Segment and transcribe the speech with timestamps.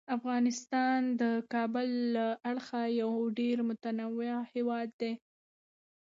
[0.17, 1.23] افغانستان د
[1.53, 5.13] کابل له اړخه یو ډیر متنوع هیواد دی.